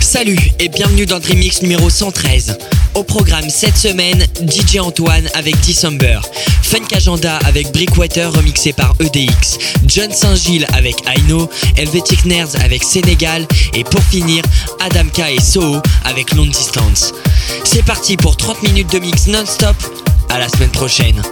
[0.00, 2.58] Salut et bienvenue dans Dreamix numéro 113.
[2.94, 6.20] Au programme cette semaine, DJ Antoine avec December,
[6.62, 13.46] Funk Agenda avec Brickwater remixé par EDX, John Saint-Gilles avec Aino, Helvetic Nerds avec Sénégal
[13.74, 14.44] et pour finir,
[14.80, 17.12] Adamka et Soho avec Long Distance.
[17.64, 19.76] C'est parti pour 30 minutes de mix non-stop.
[20.28, 21.22] À la semaine prochaine.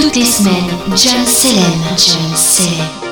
[0.00, 3.07] Toutes les semaines, John Selem, John Selem.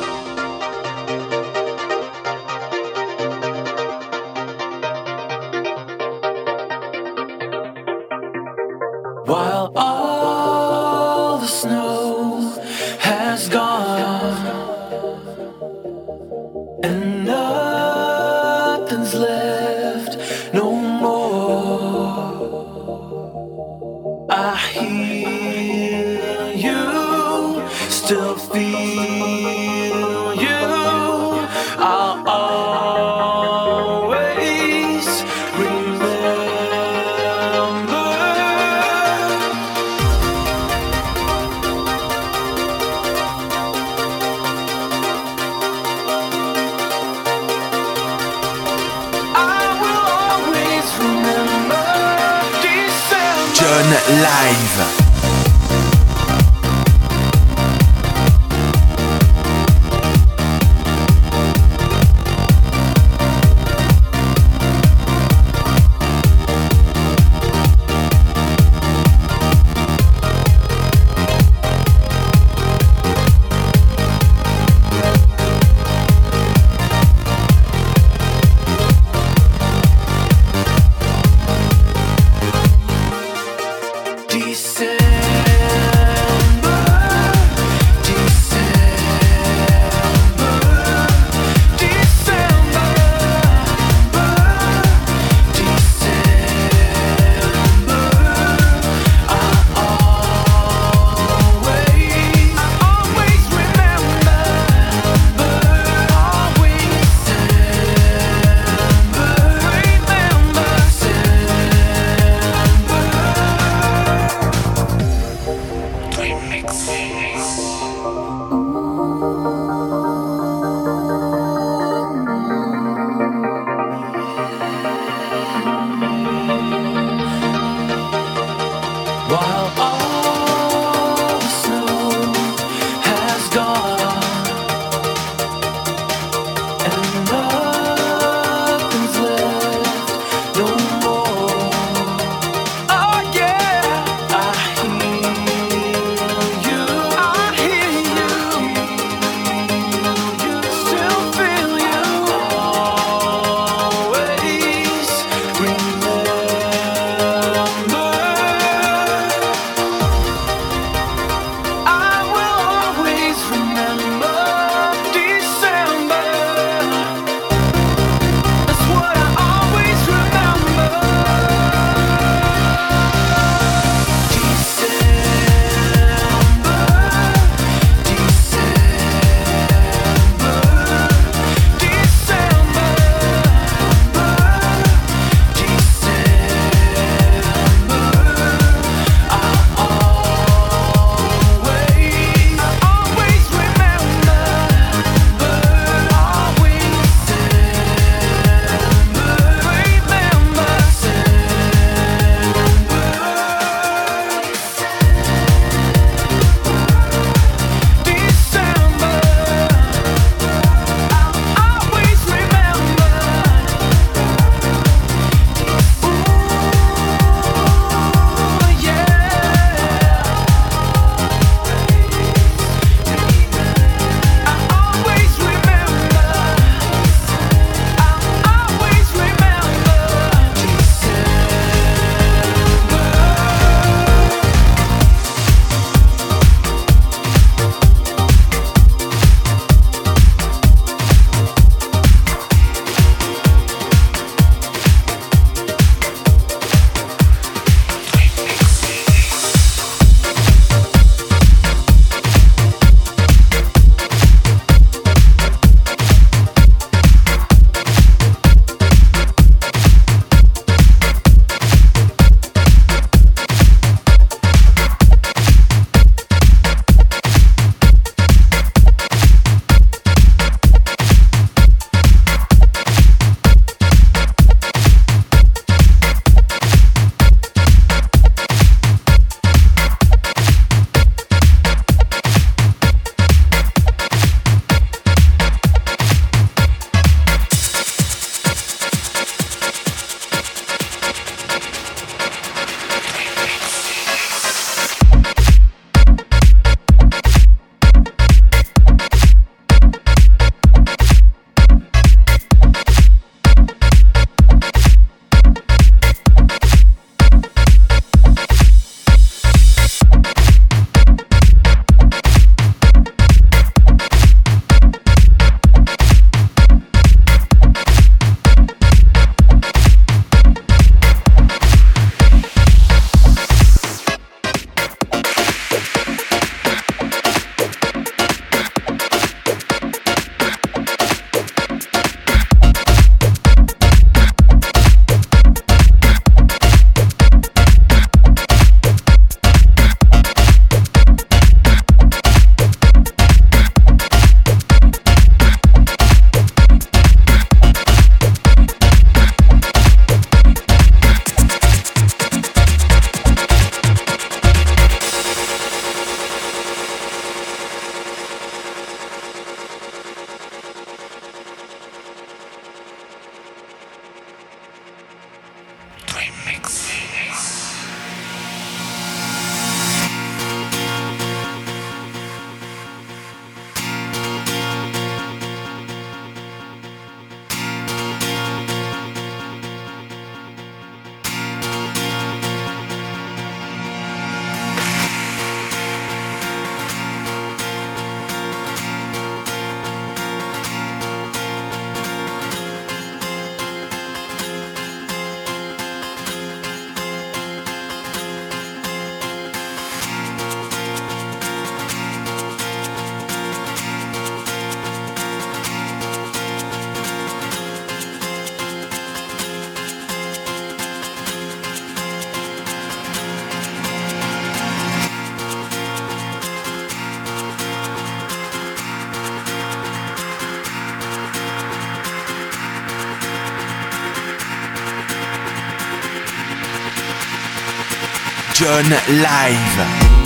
[428.58, 428.88] John
[429.20, 430.25] Live.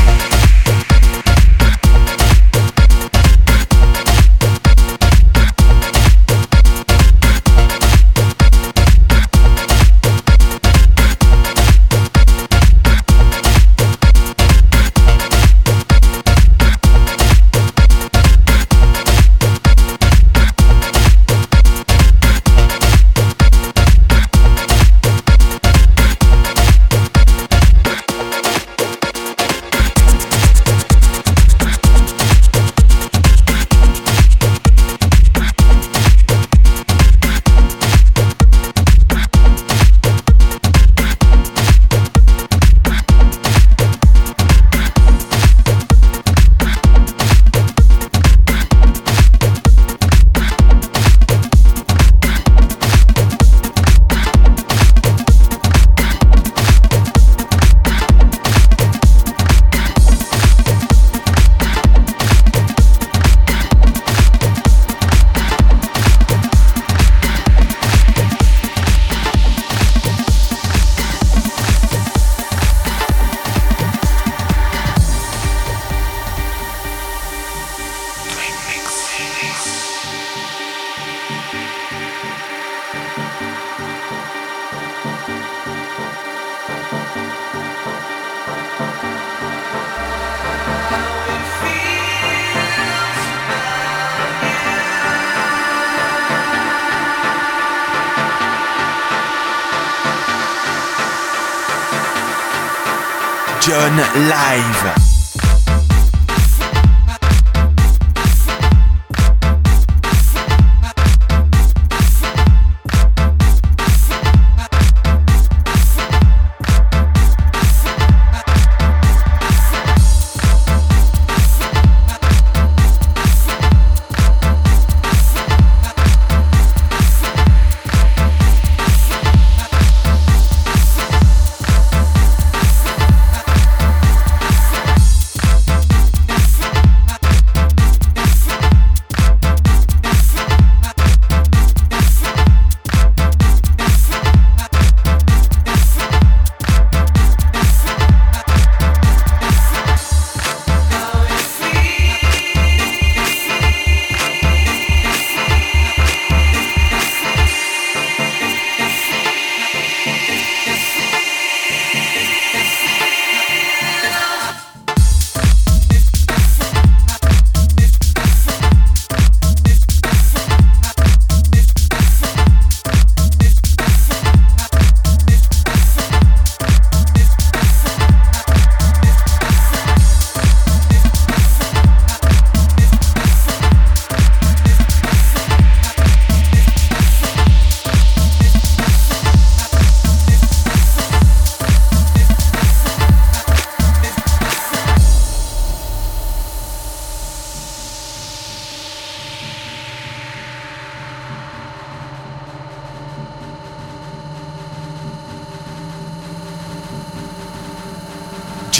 [104.01, 105.00] Live.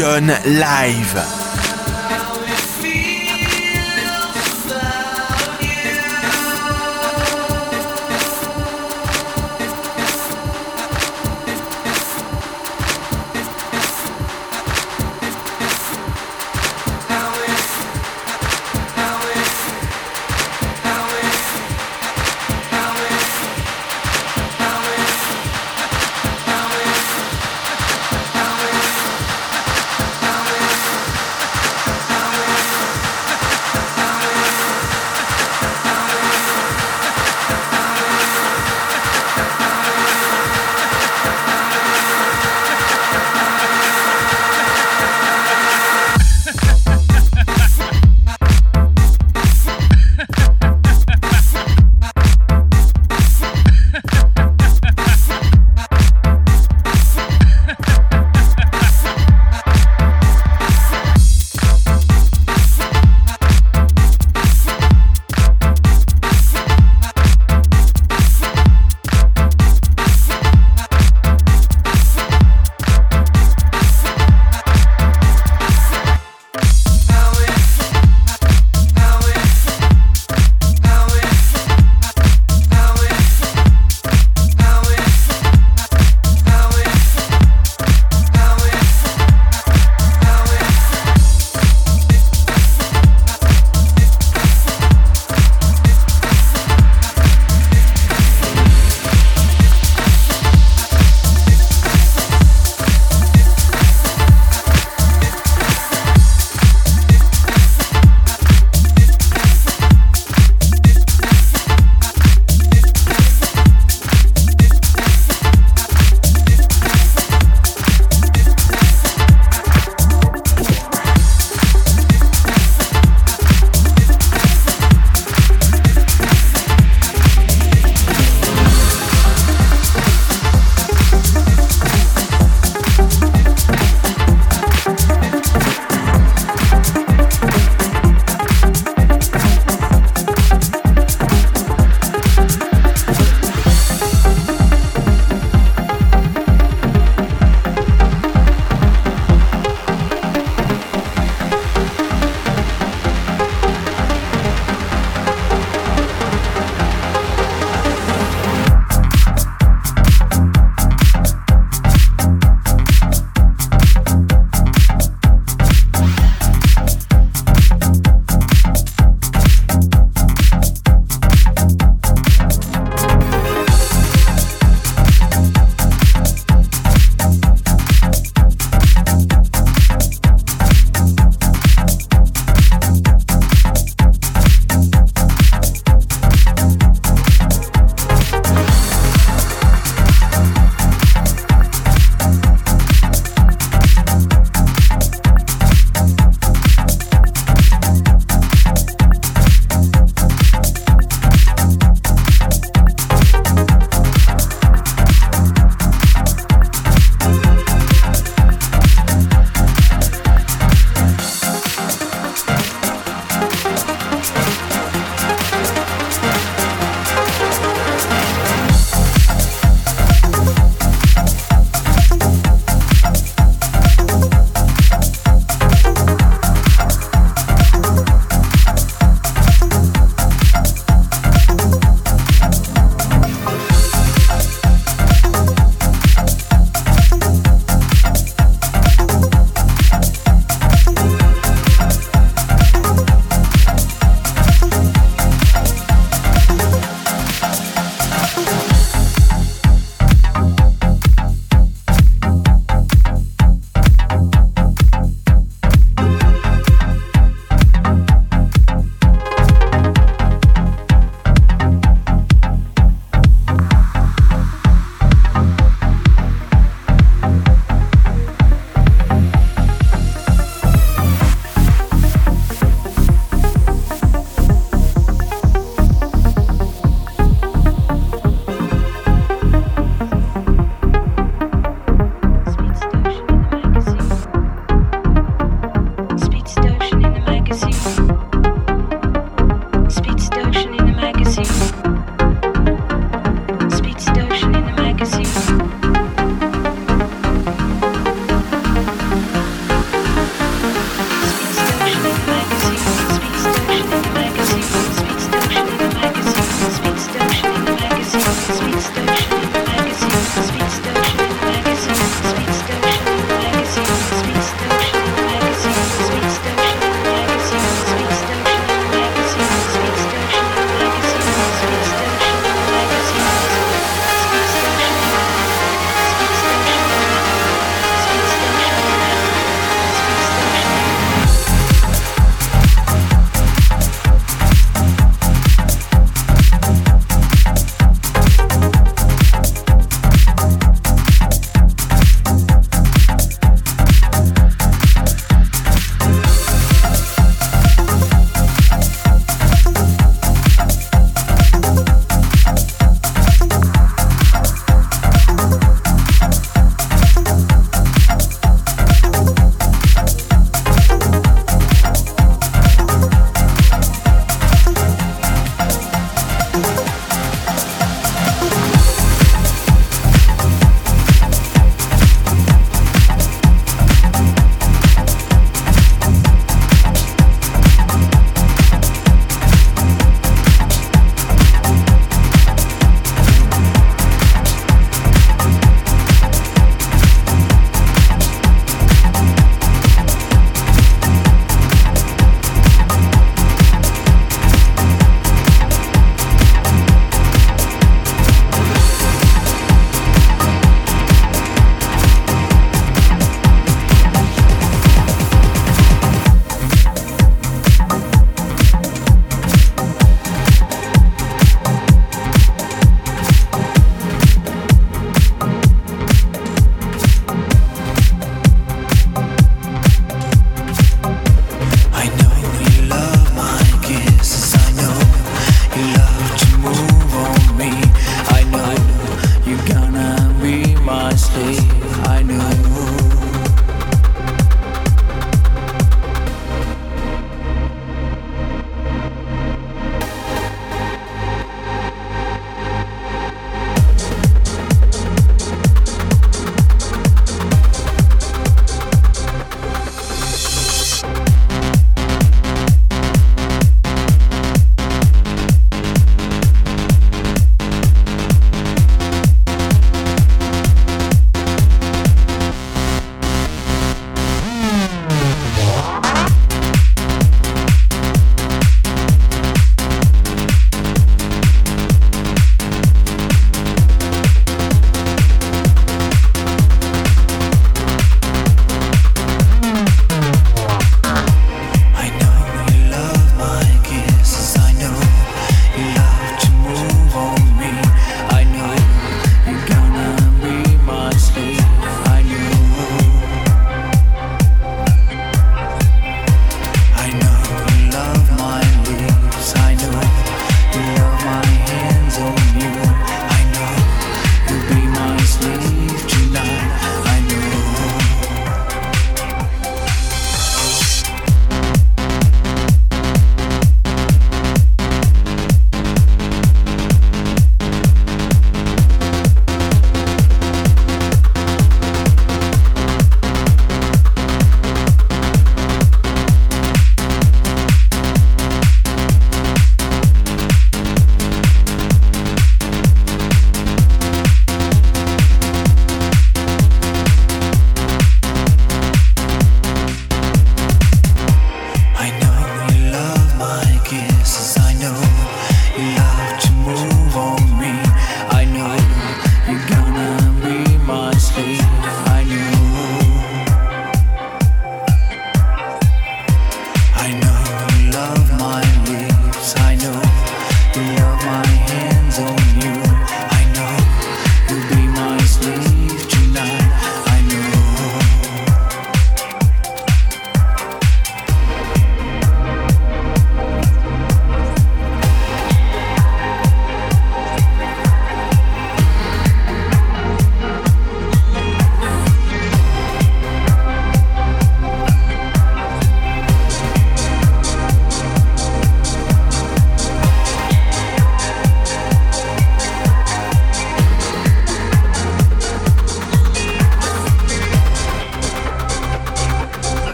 [0.00, 1.49] John Live.